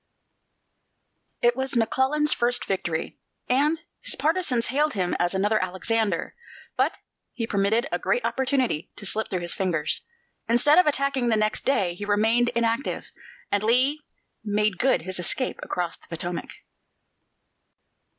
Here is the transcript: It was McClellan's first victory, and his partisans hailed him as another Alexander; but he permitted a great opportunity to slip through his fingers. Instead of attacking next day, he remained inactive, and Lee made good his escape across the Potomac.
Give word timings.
It 1.43 1.55
was 1.55 1.77
McClellan's 1.77 2.33
first 2.33 2.65
victory, 2.65 3.19
and 3.47 3.77
his 4.01 4.15
partisans 4.15 4.65
hailed 4.73 4.95
him 4.95 5.15
as 5.19 5.35
another 5.35 5.63
Alexander; 5.63 6.33
but 6.75 6.97
he 7.33 7.45
permitted 7.45 7.87
a 7.91 7.99
great 7.99 8.25
opportunity 8.25 8.89
to 8.95 9.05
slip 9.05 9.29
through 9.29 9.41
his 9.41 9.53
fingers. 9.53 10.01
Instead 10.49 10.79
of 10.79 10.87
attacking 10.87 11.27
next 11.29 11.65
day, 11.65 11.93
he 11.93 12.03
remained 12.03 12.49
inactive, 12.55 13.11
and 13.51 13.61
Lee 13.63 14.01
made 14.43 14.79
good 14.79 15.03
his 15.03 15.19
escape 15.19 15.59
across 15.61 15.97
the 15.97 16.07
Potomac. 16.07 16.49